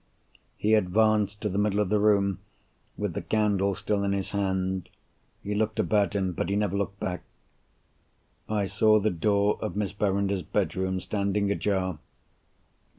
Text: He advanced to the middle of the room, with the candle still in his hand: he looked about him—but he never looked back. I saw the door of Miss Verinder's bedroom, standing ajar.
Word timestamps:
He 0.57 0.73
advanced 0.73 1.41
to 1.41 1.49
the 1.49 1.59
middle 1.59 1.79
of 1.79 1.89
the 1.89 1.99
room, 1.99 2.39
with 2.97 3.13
the 3.13 3.21
candle 3.21 3.75
still 3.75 4.03
in 4.03 4.13
his 4.13 4.31
hand: 4.31 4.89
he 5.43 5.53
looked 5.53 5.77
about 5.77 6.15
him—but 6.15 6.49
he 6.49 6.55
never 6.55 6.75
looked 6.75 6.99
back. 6.99 7.21
I 8.49 8.65
saw 8.65 8.99
the 8.99 9.11
door 9.11 9.59
of 9.61 9.75
Miss 9.75 9.91
Verinder's 9.91 10.41
bedroom, 10.41 10.99
standing 10.99 11.51
ajar. 11.51 11.99